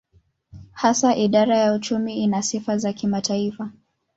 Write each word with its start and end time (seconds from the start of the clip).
Hasa 0.71 1.15
idara 1.15 1.57
ya 1.57 1.73
uchumi 1.73 2.23
ina 2.23 2.41
sifa 2.43 2.77
za 2.77 2.93
kimataifa. 2.93 3.69